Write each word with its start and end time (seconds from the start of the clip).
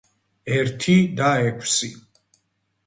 ერთი 0.59 0.95
და 1.21 1.29
ექვსი. 1.51 1.95